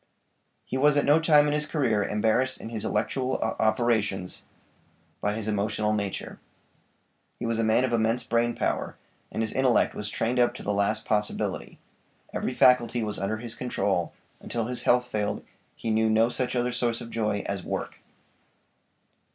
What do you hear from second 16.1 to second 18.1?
such other source of joy as WORK.